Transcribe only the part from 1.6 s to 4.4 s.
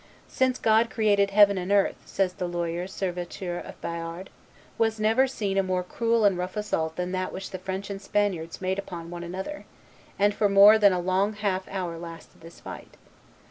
earth," says the Loyal Serviteur of Bayard,